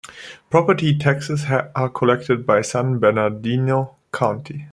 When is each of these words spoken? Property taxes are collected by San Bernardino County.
Property 0.49 0.97
taxes 0.97 1.45
are 1.45 1.89
collected 1.89 2.43
by 2.43 2.61
San 2.63 2.97
Bernardino 2.97 3.97
County. 4.11 4.65